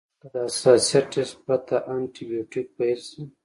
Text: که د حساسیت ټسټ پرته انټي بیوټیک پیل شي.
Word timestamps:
که 0.21 0.27
د 0.33 0.35
حساسیت 0.47 1.05
ټسټ 1.13 1.37
پرته 1.45 1.75
انټي 1.93 2.23
بیوټیک 2.29 2.67
پیل 2.77 2.99
شي. 3.09 3.21